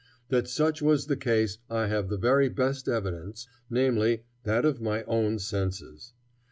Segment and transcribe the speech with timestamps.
[0.29, 5.03] That such was the case I have the very best evidence, namely, that of my
[5.03, 6.13] own senses.